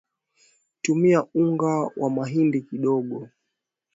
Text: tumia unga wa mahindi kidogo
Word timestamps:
tumia 0.81 1.25
unga 1.33 1.89
wa 1.97 2.09
mahindi 2.09 2.61
kidogo 2.61 3.27